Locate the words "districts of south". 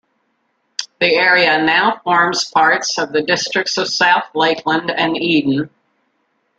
3.21-4.23